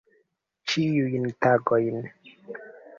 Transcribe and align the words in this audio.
Ĉiujn 0.71 1.29
tagojn. 1.47 2.05